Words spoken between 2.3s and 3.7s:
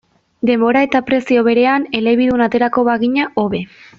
aterako bagina, hobe.